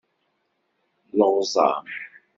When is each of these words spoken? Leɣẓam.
Leɣẓam. 1.17 1.85